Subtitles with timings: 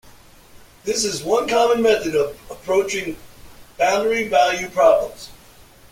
[0.83, 3.17] This is one common method of approaching
[3.77, 5.29] boundary value problems.